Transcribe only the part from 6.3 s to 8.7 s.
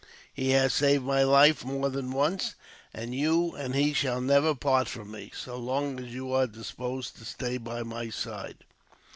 are disposed to stay by my side."